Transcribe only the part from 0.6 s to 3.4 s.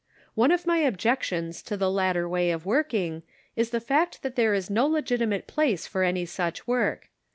my objections to the latter way of work ing